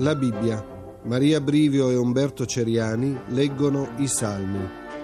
La 0.00 0.14
Bibbia. 0.14 0.64
Maria 1.06 1.40
Brivio 1.40 1.90
e 1.90 1.96
Umberto 1.96 2.46
Ceriani 2.46 3.18
leggono 3.30 3.94
i 3.96 4.06
Salmi. 4.06 4.60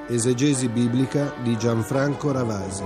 Esegesi 0.07 0.69
biblica 0.69 1.35
di 1.43 1.59
Gianfranco 1.59 2.31
Ravasi. 2.31 2.85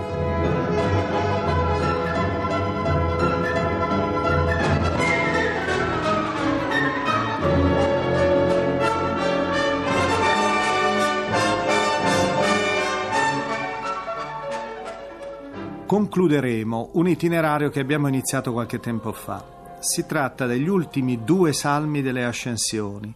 Concluderemo 15.84 16.90
un 16.94 17.06
itinerario 17.06 17.68
che 17.68 17.80
abbiamo 17.80 18.08
iniziato 18.08 18.52
qualche 18.52 18.80
tempo 18.80 19.12
fa 19.12 19.56
si 19.80 20.06
tratta 20.06 20.46
degli 20.46 20.68
ultimi 20.68 21.22
due 21.24 21.52
salmi 21.52 22.02
delle 22.02 22.24
ascensioni. 22.24 23.14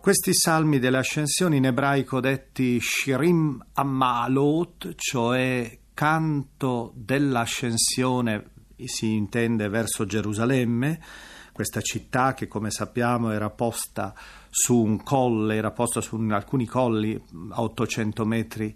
Questi 0.00 0.34
salmi 0.34 0.78
delle 0.80 0.98
ascensioni 0.98 1.58
in 1.58 1.66
ebraico 1.66 2.18
detti 2.18 2.80
Shirim 2.80 3.64
Ammalot, 3.74 4.94
cioè 4.96 5.78
canto 5.94 6.92
dell'ascensione, 6.96 8.50
si 8.84 9.14
intende 9.14 9.68
verso 9.68 10.04
Gerusalemme, 10.04 11.00
questa 11.52 11.80
città 11.80 12.34
che 12.34 12.48
come 12.48 12.70
sappiamo 12.70 13.30
era 13.30 13.50
posta 13.50 14.14
su 14.50 14.76
un 14.76 15.02
colle, 15.02 15.54
era 15.54 15.70
posta 15.70 16.00
su 16.00 16.16
alcuni 16.30 16.66
colli 16.66 17.14
a 17.50 17.62
800 17.62 18.24
metri 18.24 18.74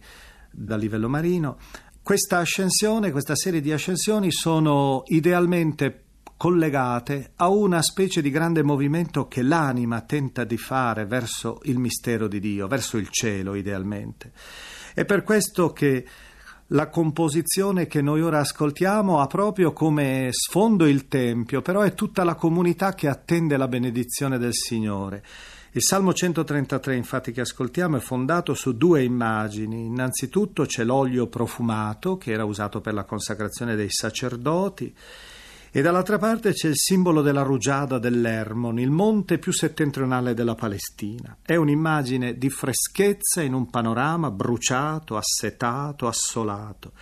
dal 0.52 0.78
livello 0.78 1.08
marino. 1.08 1.58
Questa 2.02 2.38
ascensione, 2.38 3.10
questa 3.10 3.34
serie 3.34 3.60
di 3.60 3.72
ascensioni 3.72 4.30
sono 4.30 5.02
idealmente 5.06 6.05
collegate 6.36 7.32
a 7.36 7.48
una 7.48 7.80
specie 7.82 8.20
di 8.20 8.30
grande 8.30 8.62
movimento 8.62 9.26
che 9.26 9.42
l'anima 9.42 10.02
tenta 10.02 10.44
di 10.44 10.58
fare 10.58 11.06
verso 11.06 11.60
il 11.64 11.78
mistero 11.78 12.28
di 12.28 12.40
Dio, 12.40 12.66
verso 12.66 12.98
il 12.98 13.08
cielo 13.10 13.54
idealmente. 13.54 14.32
È 14.94 15.04
per 15.04 15.22
questo 15.22 15.72
che 15.72 16.06
la 16.70 16.88
composizione 16.88 17.86
che 17.86 18.02
noi 18.02 18.22
ora 18.22 18.40
ascoltiamo 18.40 19.20
ha 19.20 19.26
proprio 19.26 19.72
come 19.72 20.28
sfondo 20.30 20.86
il 20.86 21.06
Tempio, 21.06 21.62
però 21.62 21.82
è 21.82 21.94
tutta 21.94 22.24
la 22.24 22.34
comunità 22.34 22.92
che 22.94 23.08
attende 23.08 23.56
la 23.56 23.68
benedizione 23.68 24.36
del 24.36 24.52
Signore. 24.52 25.22
Il 25.72 25.82
Salmo 25.82 26.12
133, 26.12 26.96
infatti, 26.96 27.32
che 27.32 27.42
ascoltiamo 27.42 27.98
è 27.98 28.00
fondato 28.00 28.54
su 28.54 28.76
due 28.76 29.04
immagini. 29.04 29.84
Innanzitutto 29.84 30.64
c'è 30.64 30.84
l'olio 30.84 31.26
profumato, 31.26 32.16
che 32.16 32.32
era 32.32 32.44
usato 32.44 32.80
per 32.80 32.94
la 32.94 33.04
consacrazione 33.04 33.76
dei 33.76 33.90
sacerdoti, 33.90 34.94
e 35.76 35.82
dall'altra 35.82 36.16
parte 36.16 36.54
c'è 36.54 36.68
il 36.68 36.78
simbolo 36.78 37.20
della 37.20 37.42
rugiada 37.42 37.98
dell'Ermon, 37.98 38.78
il 38.78 38.90
monte 38.90 39.36
più 39.36 39.52
settentrionale 39.52 40.32
della 40.32 40.54
Palestina. 40.54 41.36
È 41.42 41.54
un'immagine 41.54 42.38
di 42.38 42.48
freschezza 42.48 43.42
in 43.42 43.52
un 43.52 43.68
panorama 43.68 44.30
bruciato, 44.30 45.18
assetato, 45.18 46.06
assolato. 46.06 46.92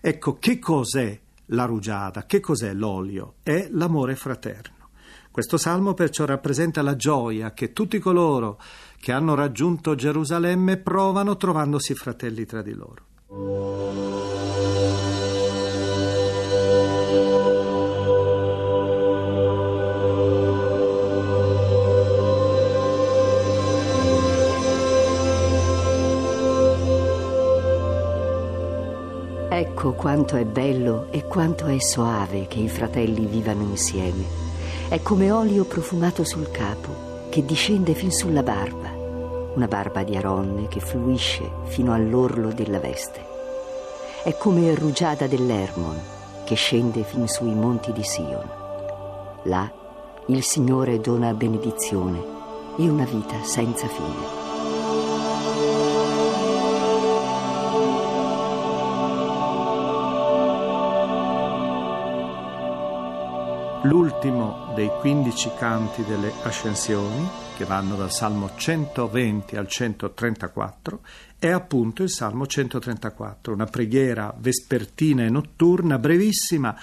Ecco, 0.00 0.38
che 0.40 0.58
cos'è 0.58 1.16
la 1.50 1.66
rugiada? 1.66 2.26
Che 2.26 2.40
cos'è 2.40 2.74
l'olio? 2.74 3.34
È 3.44 3.68
l'amore 3.70 4.16
fraterno. 4.16 4.88
Questo 5.30 5.56
salmo 5.56 5.94
perciò 5.94 6.24
rappresenta 6.24 6.82
la 6.82 6.96
gioia 6.96 7.52
che 7.52 7.72
tutti 7.72 8.00
coloro 8.00 8.60
che 8.98 9.12
hanno 9.12 9.36
raggiunto 9.36 9.94
Gerusalemme 9.94 10.78
provano 10.78 11.36
trovandosi 11.36 11.94
fratelli 11.94 12.44
tra 12.44 12.60
di 12.60 12.74
loro. 12.74 14.15
Ecco 29.86 29.94
quanto 29.94 30.34
è 30.34 30.44
bello 30.44 31.06
e 31.12 31.26
quanto 31.26 31.66
è 31.66 31.78
soave 31.78 32.48
che 32.48 32.58
i 32.58 32.68
fratelli 32.68 33.24
vivano 33.24 33.62
insieme. 33.62 34.24
È 34.88 35.00
come 35.00 35.30
olio 35.30 35.64
profumato 35.64 36.24
sul 36.24 36.50
capo 36.50 37.28
che 37.30 37.44
discende 37.44 37.94
fin 37.94 38.10
sulla 38.10 38.42
barba, 38.42 38.90
una 39.54 39.68
barba 39.68 40.02
di 40.02 40.16
aronne 40.16 40.66
che 40.66 40.80
fluisce 40.80 41.48
fino 41.66 41.94
all'orlo 41.94 42.52
della 42.52 42.80
veste. 42.80 43.24
È 44.24 44.36
come 44.36 44.74
rugiada 44.74 45.28
dell'Ermon 45.28 46.00
che 46.44 46.56
scende 46.56 47.04
fin 47.04 47.28
sui 47.28 47.54
monti 47.54 47.92
di 47.92 48.02
Sion. 48.02 48.50
Là 49.44 49.70
il 50.26 50.42
Signore 50.42 50.98
dona 50.98 51.32
benedizione 51.32 52.18
e 52.76 52.88
una 52.88 53.04
vita 53.04 53.40
senza 53.44 53.86
fine. 53.86 54.45
L'ultimo 63.86 64.72
dei 64.74 64.90
15 65.00 65.52
canti 65.56 66.04
delle 66.04 66.32
ascensioni, 66.42 67.28
che 67.56 67.64
vanno 67.64 67.94
dal 67.94 68.10
Salmo 68.10 68.50
120 68.54 69.56
al 69.56 69.68
134, 69.68 71.00
è 71.38 71.48
appunto 71.48 72.02
il 72.02 72.10
Salmo 72.10 72.46
134, 72.46 73.52
una 73.52 73.66
preghiera 73.66 74.34
vespertina 74.36 75.24
e 75.24 75.30
notturna 75.30 75.98
brevissima, 75.98 76.76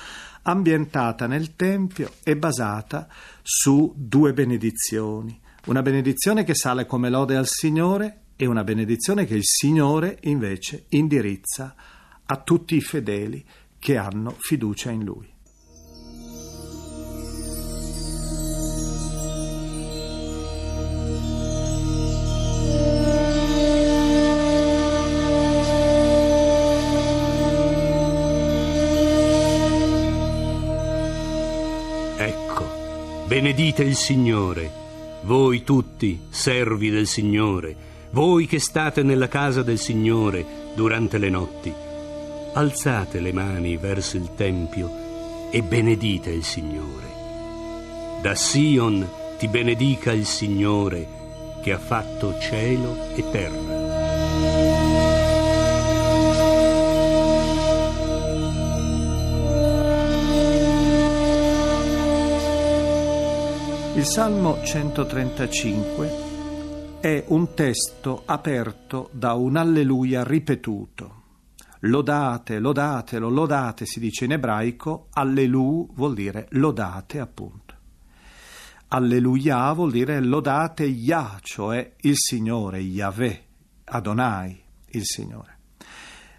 ambientata 0.43 1.27
nel 1.27 1.55
Tempio 1.55 2.13
e 2.23 2.37
basata 2.37 3.07
su 3.41 3.93
due 3.95 4.31
benedizioni. 4.33 5.39
Una 5.65 5.81
benedizione 5.81 6.43
che 6.43 6.55
sale 6.55 6.85
come 6.85 7.09
lode 7.09 7.35
al 7.35 7.47
Signore 7.47 8.21
e 8.35 8.45
una 8.45 8.63
benedizione 8.63 9.25
che 9.25 9.35
il 9.35 9.45
Signore 9.45 10.19
invece 10.21 10.85
indirizza 10.89 11.75
a 12.25 12.37
tutti 12.37 12.75
i 12.75 12.81
fedeli 12.81 13.43
che 13.77 13.97
hanno 13.97 14.35
fiducia 14.39 14.89
in 14.89 15.03
Lui. 15.03 15.32
Benedite 33.33 33.81
il 33.81 33.95
Signore, 33.95 34.69
voi 35.23 35.63
tutti, 35.63 36.19
servi 36.29 36.91
del 36.91 37.07
Signore, 37.07 37.75
voi 38.11 38.45
che 38.45 38.59
state 38.59 39.01
nella 39.01 39.27
casa 39.27 39.63
del 39.63 39.79
Signore 39.79 40.45
durante 40.75 41.17
le 41.17 41.29
notti. 41.31 41.73
Alzate 42.53 43.19
le 43.19 43.33
mani 43.33 43.75
verso 43.75 44.17
il 44.17 44.35
Tempio 44.35 45.49
e 45.49 45.63
benedite 45.63 46.29
il 46.29 46.44
Signore. 46.44 47.07
Da 48.21 48.35
Sion 48.35 49.09
ti 49.39 49.47
benedica 49.47 50.11
il 50.11 50.27
Signore 50.27 51.07
che 51.63 51.73
ha 51.73 51.79
fatto 51.79 52.38
cielo 52.39 53.15
e 53.15 53.31
terra. 53.31 53.82
Il 63.95 64.07
Salmo 64.07 64.59
135 64.63 66.97
è 67.00 67.25
un 67.27 67.53
testo 67.53 68.23
aperto 68.25 69.12
da 69.13 69.33
un 69.33 69.56
alleluia 69.56 70.23
ripetuto. 70.23 71.21
Lodate, 71.81 72.57
lodatelo, 72.57 73.29
lodate 73.29 73.85
si 73.85 74.00
dice 74.00 74.25
in 74.25 74.31
ebraico, 74.31 75.09
allelu 75.12 75.91
vuol 75.94 76.15
dire 76.15 76.47
lodate 76.53 77.19
appunto. 77.19 77.75
Alleluia 78.88 79.71
vuol 79.73 79.91
dire 79.91 80.19
lodate 80.21 80.85
Yah, 80.85 81.38
cioè 81.44 81.94
il 82.01 82.18
Signore, 82.18 82.79
Yahweh, 82.79 83.44
Adonai, 83.83 84.59
il 84.88 85.06
Signore. 85.06 85.59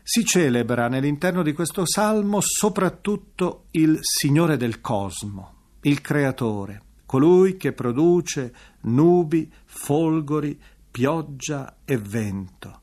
Si 0.02 0.24
celebra 0.24 0.88
nell'interno 0.88 1.44
di 1.44 1.52
questo 1.52 1.86
salmo 1.86 2.40
soprattutto 2.40 3.66
il 3.70 3.96
Signore 4.00 4.56
del 4.56 4.80
cosmo, 4.80 5.52
il 5.82 6.00
Creatore, 6.00 6.83
colui 7.06 7.56
che 7.56 7.72
produce 7.72 8.54
nubi, 8.82 9.50
folgori, 9.64 10.58
pioggia 10.90 11.78
e 11.84 11.96
vento, 11.98 12.80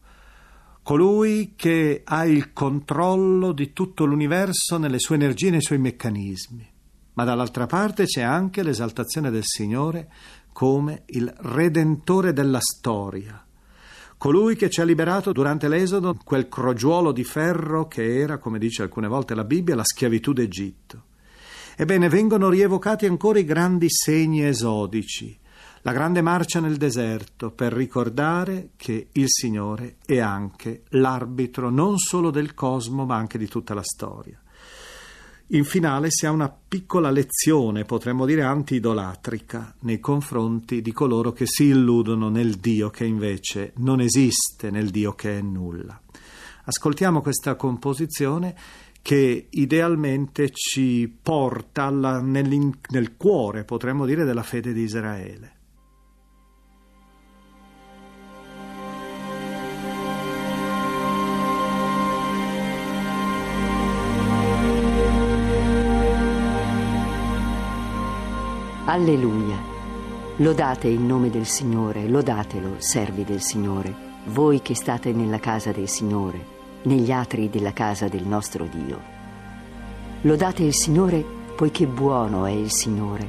colui 0.84 1.54
che 1.56 2.02
ha 2.04 2.26
il 2.26 2.54
controllo 2.54 3.52
di 3.52 3.74
tutto 3.74 4.06
l'universo 4.06 4.78
nelle 4.78 5.00
sue 5.00 5.16
energie 5.16 5.48
e 5.48 5.52
nei 5.52 5.62
suoi 5.62 5.80
meccanismi. 5.80 6.70
Ma 7.14 7.24
dall'altra 7.24 7.66
parte 7.68 8.06
c'è 8.06 8.22
anche 8.22 8.64
l'esaltazione 8.64 9.30
del 9.30 9.44
Signore 9.44 10.10
come 10.52 11.04
il 11.08 11.34
redentore 11.38 12.34
della 12.34 12.60
storia, 12.62 13.46
colui 14.18 14.56
che 14.56 14.70
ci 14.70 14.82
ha 14.82 14.86
liberato 14.86 15.32
durante 15.32 15.68
l'Esodo 15.68 16.18
quel 16.24 16.48
crogiuolo 16.48 17.12
di 17.12 17.24
ferro 17.24 17.88
che 17.88 18.20
era, 18.20 18.38
come 18.38 18.60
dice 18.60 18.82
alcune 18.84 19.08
volte 19.08 19.36
la 19.36 19.44
Bibbia, 19.44 19.76
la 19.76 19.84
schiavitù 19.84 20.34
d'Egitto. 20.34 21.04
Ebbene, 21.82 22.10
vengono 22.10 22.48
rievocati 22.50 23.08
ancora 23.08 23.40
i 23.40 23.44
grandi 23.44 23.88
segni 23.90 24.46
esodici, 24.46 25.36
la 25.82 25.92
grande 25.92 26.22
marcia 26.22 26.60
nel 26.60 26.78
deserto 26.78 27.50
per 27.50 27.74
ricordare 27.74 28.74
che 28.76 29.08
il 29.14 29.26
Signore 29.26 29.96
è 30.06 30.20
anche 30.20 30.84
l'arbitro 30.90 31.72
non 31.72 31.98
solo 31.98 32.30
del 32.30 32.54
cosmo 32.54 33.04
ma 33.06 33.16
anche 33.16 33.40
di 33.40 33.48
tutta 33.48 33.74
la 33.74 33.82
storia. 33.82 34.40
In 35.48 35.64
finale 35.64 36.12
si 36.12 36.28
ha 36.28 36.30
una 36.30 36.56
piccola 36.56 37.10
lezione, 37.10 37.84
potremmo 37.84 38.28
dire 38.28 38.44
anti-idolatrica, 38.44 39.78
nei 39.80 40.00
confronti 40.00 40.84
di 40.84 40.92
coloro 40.92 41.32
che 41.32 41.48
si 41.48 41.64
illudono 41.64 42.30
nel 42.30 42.58
Dio 42.58 42.92
che 42.92 43.06
invece 43.06 43.74
non 43.78 44.02
esiste, 44.02 44.70
nel 44.70 44.92
Dio 44.92 45.14
che 45.14 45.40
è 45.40 45.42
nulla. 45.42 46.00
Ascoltiamo 46.64 47.22
questa 47.22 47.56
composizione 47.56 48.56
che 49.02 49.48
idealmente 49.50 50.50
ci 50.52 51.14
porta 51.22 51.86
alla, 51.86 52.22
nel 52.22 53.16
cuore, 53.18 53.64
potremmo 53.64 54.06
dire, 54.06 54.24
della 54.24 54.44
fede 54.44 54.74
di 54.74 54.82
Israele. 54.82 55.56
Alleluia. 68.86 69.58
Lodate 70.38 70.88
il 70.90 71.00
nome 71.00 71.30
del 71.30 71.46
Signore, 71.46 72.10
lodatelo, 72.10 72.76
servi 72.80 73.24
del 73.24 73.40
Signore, 73.40 73.94
voi 74.26 74.62
che 74.62 74.76
state 74.76 75.14
nella 75.14 75.40
casa 75.40 75.72
del 75.72 75.88
Signore, 75.88 76.60
negli 76.84 77.12
atri 77.12 77.50
della 77.50 77.74
casa 77.74 78.08
del 78.08 78.26
nostro 78.26 78.66
Dio. 78.66 79.00
Lodate 80.22 80.64
il 80.64 80.74
Signore 80.74 81.24
poiché 81.56 81.86
buono 81.86 82.46
è 82.46 82.52
il 82.52 82.72
Signore, 82.72 83.28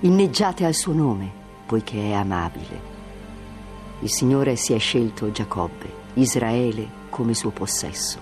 inneggiate 0.00 0.64
al 0.64 0.74
suo 0.74 0.92
nome 0.92 1.30
poiché 1.66 2.10
è 2.10 2.12
amabile. 2.12 2.90
Il 4.00 4.10
Signore 4.10 4.56
si 4.56 4.72
è 4.72 4.78
scelto 4.78 5.30
Giacobbe, 5.30 5.90
Israele 6.14 7.00
come 7.10 7.34
suo 7.34 7.50
possesso. 7.50 8.18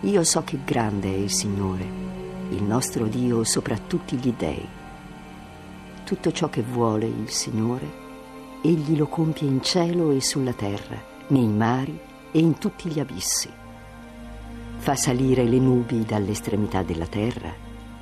Io 0.00 0.22
so 0.24 0.42
che 0.44 0.58
grande 0.64 1.08
è 1.08 1.16
il 1.16 1.30
Signore, 1.30 1.86
il 2.50 2.62
nostro 2.62 3.06
Dio 3.06 3.44
sopra 3.44 3.78
tutti 3.78 4.16
gli 4.16 4.32
dèi. 4.36 4.68
Tutto 6.04 6.32
ciò 6.32 6.48
che 6.50 6.62
vuole 6.62 7.06
il 7.06 7.30
Signore, 7.30 8.02
egli 8.60 8.96
lo 8.96 9.06
compie 9.06 9.48
in 9.48 9.62
cielo 9.62 10.10
e 10.10 10.20
sulla 10.20 10.52
terra, 10.52 11.02
nei 11.28 11.48
mari 11.48 11.98
e 12.30 12.38
in 12.38 12.58
tutti 12.58 12.88
gli 12.88 13.00
abissi. 13.00 13.62
Fa 14.84 14.96
salire 14.96 15.44
le 15.44 15.58
nubi 15.58 16.04
dall'estremità 16.04 16.82
della 16.82 17.06
terra, 17.06 17.50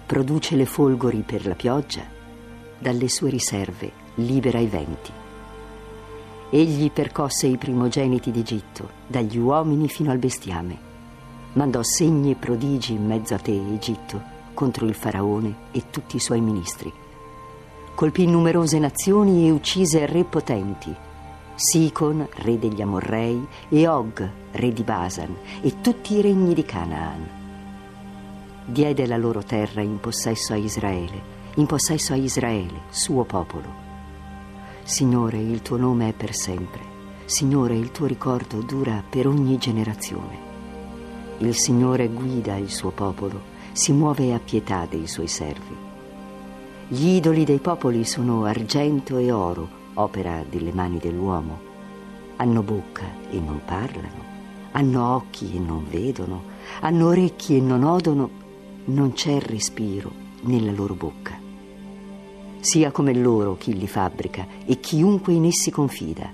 produce 0.05 0.57
le 0.57 0.67
folgori 0.67 1.23
per 1.25 1.47
la 1.47 1.55
pioggia, 1.55 2.03
dalle 2.77 3.09
sue 3.09 3.31
riserve 3.31 3.93
libera 4.17 4.59
i 4.59 4.67
venti. 4.67 5.13
Egli 6.51 6.91
percosse 6.91 7.47
i 7.47 7.57
primogeniti 7.57 8.33
d'Egitto, 8.33 8.91
dagli 9.07 9.39
uomini 9.39 9.87
fino 9.87 10.11
al 10.11 10.19
bestiame. 10.19 10.77
Mandò 11.53 11.85
segni 11.85 12.33
e 12.33 12.35
prodigi 12.35 12.95
in 12.95 13.07
mezzo 13.07 13.35
a 13.35 13.39
te, 13.39 13.53
Egitto, 13.53 14.21
contro 14.53 14.85
il 14.85 14.95
faraone 14.95 15.55
e 15.71 15.85
tutti 15.89 16.17
i 16.17 16.21
suoi 16.21 16.41
ministri 16.41 16.93
colpì 17.95 18.27
numerose 18.27 18.81
nazioni 18.81 19.47
e 19.47 19.51
uccise 19.51 20.07
re 20.07 20.25
potenti, 20.25 20.93
Sicon, 21.55 22.27
re 22.37 22.59
degli 22.59 22.81
Amorrei, 22.81 23.47
e 23.69 23.87
Og, 23.87 24.31
re 24.53 24.73
di 24.73 24.83
Basan, 24.83 25.37
e 25.61 25.81
tutti 25.81 26.15
i 26.15 26.21
regni 26.21 26.55
di 26.55 26.65
Canaan. 26.65 27.29
Diede 28.65 29.07
la 29.07 29.17
loro 29.17 29.43
terra 29.43 29.83
in 29.83 30.01
possesso 30.01 30.55
a 30.55 30.57
Israele, 30.57 31.21
in 31.55 31.67
possesso 31.67 32.15
a 32.15 32.17
Israele, 32.17 32.83
suo 32.89 33.25
popolo. 33.25 33.81
Signore, 34.83 35.39
il 35.39 35.63
tuo 35.63 35.77
nome 35.77 36.09
è 36.09 36.13
per 36.13 36.35
sempre. 36.35 36.81
Signore, 37.27 37.77
il 37.77 37.91
tuo 37.93 38.07
ricordo 38.07 38.63
dura 38.63 39.03
per 39.09 39.27
ogni 39.27 39.59
generazione. 39.59 40.51
Il 41.39 41.55
Signore 41.55 42.09
guida 42.09 42.57
il 42.57 42.71
suo 42.71 42.91
popolo, 42.91 43.51
si 43.73 43.93
muove 43.93 44.33
a 44.33 44.39
pietà 44.39 44.87
dei 44.89 45.07
suoi 45.07 45.29
servi. 45.29 45.77
Gli 46.89 47.09
idoli 47.09 47.45
dei 47.45 47.59
popoli 47.59 48.05
sono 48.05 48.45
argento 48.45 49.17
e 49.19 49.31
oro, 49.33 49.81
opera 49.95 50.45
delle 50.49 50.73
mani 50.73 50.99
dell'uomo. 50.99 51.71
Hanno 52.37 52.63
bocca 52.63 53.05
e 53.31 53.39
non 53.39 53.61
parlano, 53.65 54.25
hanno 54.73 55.15
occhi 55.15 55.53
e 55.55 55.59
non 55.59 55.87
vedono, 55.89 56.43
hanno 56.81 57.07
orecchi 57.07 57.57
e 57.57 57.61
non 57.61 57.85
odono, 57.85 58.31
non 58.87 59.13
c'è 59.13 59.39
respiro 59.41 60.11
nella 60.43 60.73
loro 60.73 60.95
bocca. 60.95 61.39
Sia 62.61 62.91
come 62.91 63.15
loro 63.15 63.57
chi 63.57 63.77
li 63.77 63.87
fabbrica 63.87 64.47
e 64.65 64.81
chiunque 64.81 65.33
in 65.33 65.45
essi 65.45 65.71
confida. 65.71 66.31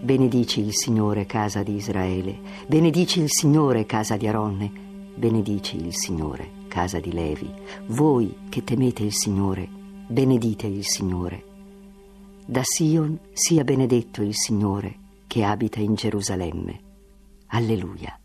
Benedici 0.00 0.60
il 0.60 0.74
Signore, 0.74 1.26
casa 1.26 1.62
di 1.62 1.74
Israele, 1.74 2.38
benedici 2.66 3.20
il 3.20 3.30
Signore, 3.30 3.86
casa 3.86 4.16
di 4.16 4.26
Aronne, 4.26 4.70
benedici 5.14 5.76
il 5.76 5.94
Signore 5.94 6.56
casa 6.76 7.00
di 7.00 7.10
Levi, 7.10 7.50
voi 7.86 8.34
che 8.50 8.62
temete 8.62 9.02
il 9.02 9.14
Signore, 9.14 9.66
benedite 10.08 10.66
il 10.66 10.84
Signore. 10.84 11.55
Da 12.48 12.62
Sion 12.62 13.18
sia 13.32 13.64
benedetto 13.64 14.22
il 14.22 14.32
Signore 14.32 14.98
che 15.26 15.42
abita 15.42 15.80
in 15.80 15.96
Gerusalemme. 15.96 16.80
Alleluia. 17.48 18.16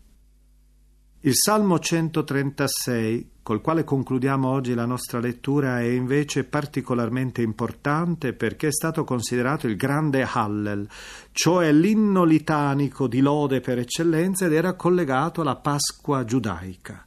Il 1.22 1.34
Salmo 1.34 1.80
136, 1.80 3.30
col 3.42 3.60
quale 3.60 3.82
concludiamo 3.82 4.48
oggi 4.48 4.74
la 4.74 4.86
nostra 4.86 5.18
lettura, 5.18 5.80
è 5.80 5.86
invece 5.86 6.44
particolarmente 6.44 7.42
importante 7.42 8.32
perché 8.32 8.68
è 8.68 8.72
stato 8.72 9.02
considerato 9.02 9.66
il 9.66 9.74
grande 9.74 10.24
Hallel, 10.24 10.88
cioè 11.32 11.72
l'inno 11.72 12.22
litanico 12.22 13.08
di 13.08 13.18
lode 13.18 13.60
per 13.60 13.78
eccellenza 13.78 14.46
ed 14.46 14.52
era 14.52 14.74
collegato 14.74 15.40
alla 15.40 15.56
Pasqua 15.56 16.24
giudaica. 16.24 17.06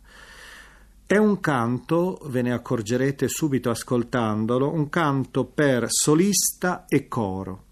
È 1.07 1.17
un 1.17 1.39
canto, 1.39 2.19
ve 2.29 2.41
ne 2.41 2.51
accorgerete 2.51 3.27
subito 3.27 3.69
ascoltandolo, 3.69 4.73
un 4.73 4.89
canto 4.89 5.45
per 5.45 5.85
solista 5.87 6.85
e 6.87 7.07
coro. 7.07 7.65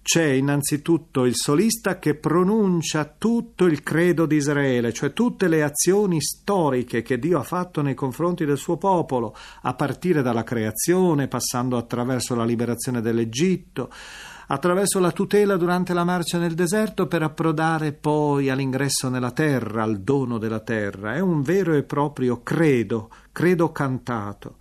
C'è 0.00 0.26
innanzitutto 0.26 1.24
il 1.24 1.34
solista 1.34 1.98
che 1.98 2.14
pronuncia 2.14 3.04
tutto 3.04 3.64
il 3.64 3.82
credo 3.82 4.24
di 4.24 4.36
Israele, 4.36 4.92
cioè 4.92 5.12
tutte 5.12 5.48
le 5.48 5.64
azioni 5.64 6.20
storiche 6.20 7.02
che 7.02 7.18
Dio 7.18 7.40
ha 7.40 7.42
fatto 7.42 7.82
nei 7.82 7.94
confronti 7.94 8.44
del 8.44 8.56
suo 8.56 8.76
popolo, 8.76 9.34
a 9.62 9.74
partire 9.74 10.22
dalla 10.22 10.44
creazione, 10.44 11.26
passando 11.26 11.76
attraverso 11.76 12.36
la 12.36 12.44
liberazione 12.44 13.00
dell'Egitto, 13.00 13.90
attraverso 14.48 15.00
la 15.00 15.10
tutela 15.10 15.56
durante 15.56 15.92
la 15.92 16.04
marcia 16.04 16.38
nel 16.38 16.54
deserto 16.54 17.06
per 17.06 17.22
approdare 17.22 17.92
poi 17.92 18.48
all'ingresso 18.50 19.08
nella 19.08 19.32
terra, 19.32 19.82
al 19.82 20.00
dono 20.00 20.38
della 20.38 20.60
terra. 20.60 21.14
È 21.14 21.20
un 21.20 21.42
vero 21.42 21.74
e 21.74 21.82
proprio 21.82 22.42
credo, 22.42 23.10
credo 23.32 23.72
cantato. 23.72 24.56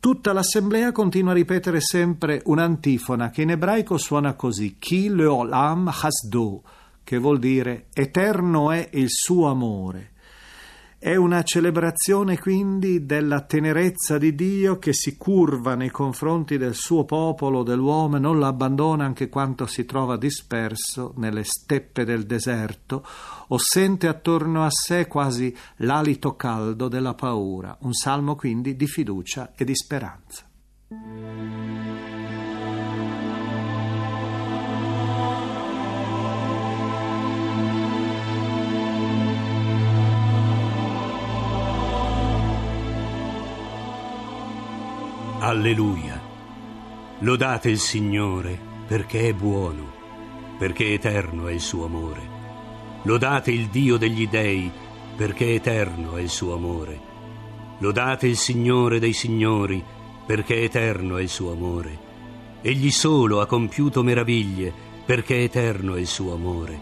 Tutta 0.00 0.32
l'assemblea 0.32 0.92
continua 0.92 1.30
a 1.30 1.34
ripetere 1.34 1.80
sempre 1.80 2.42
un'antifona 2.44 3.30
che 3.30 3.42
in 3.42 3.50
ebraico 3.50 3.96
suona 3.96 4.34
così: 4.34 4.76
Ki 4.78 5.08
leolam 5.08 5.88
hasdo, 5.88 6.62
che 7.02 7.18
vuol 7.18 7.38
dire 7.38 7.86
eterno 7.94 8.70
è 8.70 8.88
il 8.92 9.08
suo 9.08 9.48
amore. 9.48 10.12
È 11.04 11.14
una 11.16 11.42
celebrazione 11.42 12.38
quindi 12.38 13.04
della 13.04 13.42
tenerezza 13.42 14.16
di 14.16 14.34
Dio 14.34 14.78
che 14.78 14.94
si 14.94 15.18
curva 15.18 15.74
nei 15.74 15.90
confronti 15.90 16.56
del 16.56 16.72
suo 16.72 17.04
popolo, 17.04 17.62
dell'uomo, 17.62 18.16
e 18.16 18.20
non 18.20 18.38
lo 18.38 18.46
abbandona 18.46 19.04
anche 19.04 19.28
quando 19.28 19.66
si 19.66 19.84
trova 19.84 20.16
disperso 20.16 21.12
nelle 21.18 21.44
steppe 21.44 22.06
del 22.06 22.24
deserto 22.24 23.06
o 23.48 23.58
sente 23.58 24.08
attorno 24.08 24.64
a 24.64 24.70
sé 24.70 25.06
quasi 25.06 25.54
l'alito 25.76 26.36
caldo 26.36 26.88
della 26.88 27.12
paura. 27.12 27.76
Un 27.82 27.92
salmo 27.92 28.34
quindi 28.34 28.74
di 28.74 28.86
fiducia 28.86 29.52
e 29.54 29.66
di 29.66 29.76
speranza. 29.76 30.48
Alleluia. 45.46 46.18
Lodate 47.18 47.68
il 47.68 47.78
Signore 47.78 48.58
perché 48.86 49.28
è 49.28 49.34
buono, 49.34 49.92
perché 50.56 50.94
eterno 50.94 51.48
è 51.48 51.52
il 51.52 51.60
suo 51.60 51.84
amore. 51.84 52.22
Lodate 53.02 53.50
il 53.50 53.66
Dio 53.66 53.98
degli 53.98 54.26
dei 54.26 54.72
perché 55.14 55.52
eterno 55.52 56.16
è 56.16 56.22
il 56.22 56.30
suo 56.30 56.54
amore. 56.54 56.98
Lodate 57.80 58.26
il 58.26 58.38
Signore 58.38 58.98
dei 58.98 59.12
Signori 59.12 59.84
perché 60.24 60.62
eterno 60.62 61.18
è 61.18 61.20
il 61.20 61.28
suo 61.28 61.52
amore. 61.52 61.98
Egli 62.62 62.90
solo 62.90 63.42
ha 63.42 63.46
compiuto 63.46 64.02
meraviglie 64.02 64.72
perché 65.04 65.42
eterno 65.42 65.96
è 65.96 66.00
il 66.00 66.06
suo 66.06 66.32
amore. 66.32 66.80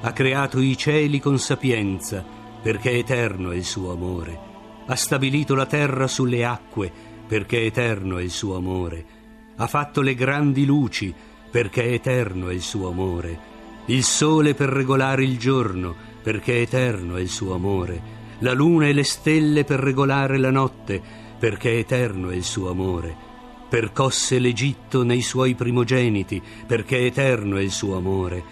Ha 0.00 0.12
creato 0.12 0.58
i 0.58 0.76
cieli 0.76 1.20
con 1.20 1.38
sapienza 1.38 2.24
perché 2.60 2.90
eterno 2.90 3.52
è 3.52 3.54
il 3.54 3.64
suo 3.64 3.92
amore. 3.92 4.48
Ha 4.86 4.96
stabilito 4.96 5.54
la 5.54 5.66
terra 5.66 6.08
sulle 6.08 6.44
acque 6.44 7.09
perché 7.30 7.62
eterno 7.62 8.18
è 8.18 8.24
il 8.24 8.30
suo 8.32 8.56
amore. 8.56 9.04
ha 9.54 9.68
fatto 9.68 10.00
le 10.00 10.16
grandi 10.16 10.64
luci, 10.64 11.14
perché 11.48 11.92
eterno 11.92 12.48
è 12.48 12.52
il 12.52 12.60
suo 12.60 12.88
amore, 12.88 13.38
il 13.86 14.02
sole 14.02 14.54
per 14.54 14.68
regolare 14.68 15.22
il 15.22 15.38
giorno, 15.38 15.94
perché 16.24 16.60
eterno 16.60 17.14
è 17.14 17.20
il 17.20 17.28
suo 17.28 17.54
amore, 17.54 18.02
la 18.40 18.52
luna 18.52 18.88
e 18.88 18.92
le 18.92 19.04
stelle 19.04 19.62
per 19.62 19.78
regolare 19.78 20.38
la 20.38 20.50
notte, 20.50 21.00
perché 21.38 21.78
eterno 21.78 22.30
è 22.30 22.34
il 22.34 22.42
suo 22.42 22.68
amore. 22.68 23.14
Percosse 23.68 24.40
l'Egitto 24.40 25.04
nei 25.04 25.22
suoi 25.22 25.54
primogeniti, 25.54 26.42
perché 26.66 27.06
eterno 27.06 27.58
è 27.58 27.62
il 27.62 27.70
suo 27.70 27.96
amore. 27.96 28.42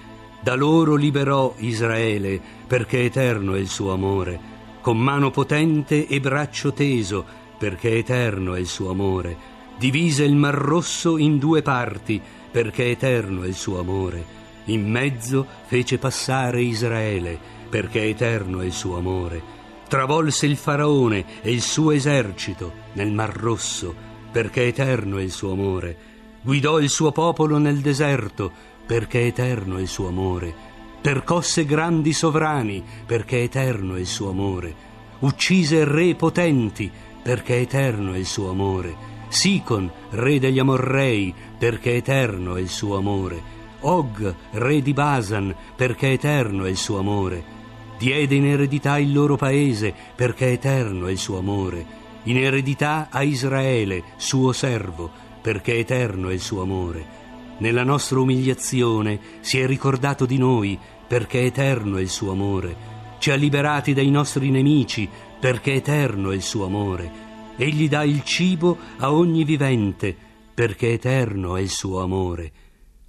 Da 0.40 0.54
loro 0.54 0.94
liberò 0.94 1.52
Israele, 1.56 2.40
perché 2.64 3.02
eterno 3.02 3.54
è 3.54 3.58
il 3.58 3.68
suo 3.68 3.92
amore. 3.92 4.38
Con 4.80 4.98
mano 4.98 5.32
potente 5.32 6.06
e 6.06 6.20
braccio 6.20 6.72
teso, 6.72 7.46
perché 7.58 7.96
eterno 7.96 8.54
è 8.54 8.60
il 8.60 8.66
suo 8.66 8.90
amore 8.90 9.56
divise 9.78 10.24
il 10.24 10.34
Mar 10.34 10.54
Rosso 10.54 11.16
in 11.16 11.38
due 11.38 11.62
parti, 11.62 12.20
perché 12.50 12.90
eterno 12.90 13.44
è 13.44 13.46
il 13.46 13.54
suo 13.54 13.78
amore. 13.78 14.36
In 14.66 14.90
mezzo 14.90 15.46
fece 15.66 15.98
passare 15.98 16.60
Israele, 16.60 17.38
perché 17.70 18.04
eterno 18.04 18.60
è 18.60 18.66
il 18.66 18.72
suo 18.72 18.96
amore. 18.96 19.56
Travolse 19.86 20.46
il 20.46 20.56
faraone 20.56 21.24
e 21.40 21.52
il 21.52 21.62
suo 21.62 21.92
esercito 21.92 22.72
nel 22.94 23.12
Mar 23.12 23.34
Rosso, 23.34 23.94
perché 24.30 24.66
eterno 24.66 25.18
è 25.18 25.22
il 25.22 25.30
suo 25.30 25.52
amore. 25.52 25.96
Guidò 26.42 26.80
il 26.80 26.90
suo 26.90 27.12
popolo 27.12 27.58
nel 27.58 27.78
deserto, 27.78 28.50
perché 28.84 29.26
eterno 29.26 29.78
è 29.78 29.80
il 29.80 29.88
suo 29.88 30.08
amore. 30.08 30.52
Percosse 31.00 31.64
grandi 31.64 32.12
sovrani, 32.12 32.82
perché 33.06 33.42
eterno 33.42 33.94
è 33.94 34.00
il 34.00 34.06
suo 34.06 34.30
amore. 34.30 34.86
Uccise 35.20 35.84
re 35.84 36.14
potenti, 36.14 36.90
perché 37.22 37.56
eterno 37.56 38.12
è 38.12 38.18
il 38.18 38.26
suo 38.26 38.50
amore 38.50 39.16
Sicon, 39.28 39.90
re 40.10 40.38
degli 40.38 40.58
Amorrei, 40.58 41.34
perché 41.58 41.96
eterno 41.96 42.56
è 42.56 42.60
il 42.60 42.68
suo 42.68 42.96
amore. 42.96 43.56
Og, 43.80 44.34
re 44.52 44.82
di 44.82 44.92
Basan, 44.92 45.54
perché 45.76 46.12
eterno 46.12 46.64
è 46.64 46.70
il 46.70 46.76
suo 46.76 46.98
amore. 46.98 47.56
Diede 47.98 48.34
in 48.34 48.46
eredità 48.46 48.98
il 48.98 49.12
loro 49.12 49.36
paese, 49.36 49.94
perché 50.14 50.52
eterno 50.52 51.06
è 51.06 51.10
il 51.10 51.18
suo 51.18 51.38
amore. 51.38 51.84
In 52.24 52.38
eredità 52.38 53.08
a 53.10 53.22
Israele, 53.22 54.02
suo 54.16 54.52
servo, 54.52 55.10
perché 55.40 55.76
eterno 55.76 56.30
è 56.30 56.32
il 56.32 56.40
suo 56.40 56.62
amore. 56.62 57.16
Nella 57.58 57.84
nostra 57.84 58.20
umiliazione 58.20 59.18
si 59.40 59.58
è 59.58 59.66
ricordato 59.66 60.26
di 60.26 60.38
noi, 60.38 60.78
perché 61.06 61.42
eterno 61.42 61.98
è 61.98 62.00
il 62.00 62.08
suo 62.08 62.32
amore. 62.32 62.96
Ci 63.18 63.30
ha 63.30 63.34
liberati 63.34 63.94
dai 63.94 64.10
nostri 64.10 64.50
nemici, 64.50 65.08
perché 65.38 65.74
eterno 65.74 66.30
è 66.30 66.34
il 66.34 66.42
suo 66.42 66.64
amore 66.66 67.26
Egli 67.60 67.88
dà 67.88 68.04
il 68.04 68.22
cibo 68.22 68.78
a 68.98 69.12
ogni 69.12 69.42
vivente, 69.42 70.16
perché 70.54 70.92
eterno 70.92 71.56
è 71.56 71.60
il 71.60 71.70
suo 71.70 72.02
amore. 72.02 72.52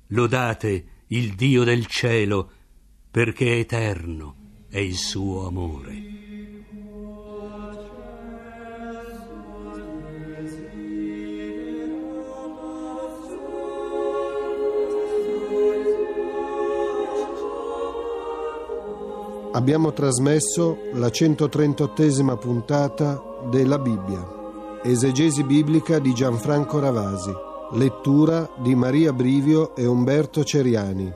Lodate 0.07 1.03
il 1.09 1.35
Dio 1.35 1.63
del 1.63 1.85
cielo, 1.85 2.51
perché 3.11 3.59
eterno 3.59 4.65
è 4.67 4.79
il 4.79 4.95
suo 4.95 5.45
amore. 5.45 6.28
Abbiamo 19.59 19.91
trasmesso 19.91 20.77
la 20.93 21.07
138esima 21.07 22.37
puntata 22.37 23.21
della 23.51 23.77
Bibbia. 23.77 24.25
Esegesi 24.81 25.43
biblica 25.43 25.99
di 25.99 26.13
Gianfranco 26.13 26.79
Ravasi. 26.79 27.33
Lettura 27.71 28.49
di 28.55 28.73
Maria 28.73 29.11
Brivio 29.11 29.75
e 29.75 29.85
Umberto 29.85 30.45
Ceriani. 30.45 31.13